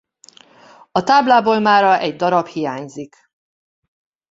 A 0.91 1.03
táblából 1.03 1.59
mára 1.59 1.99
egy 1.99 2.15
darab 2.15 2.47
hiányzik. 2.47 3.15